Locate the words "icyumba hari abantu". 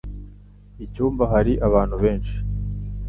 0.85-1.95